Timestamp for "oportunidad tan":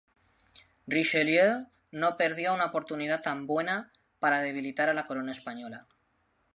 2.65-3.45